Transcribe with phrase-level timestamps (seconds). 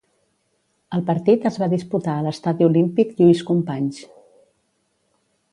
[0.99, 4.05] El partit es va disputar a l'Estadi Olímpic Lluís Companys.